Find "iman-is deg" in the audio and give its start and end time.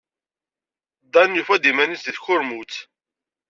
1.71-2.15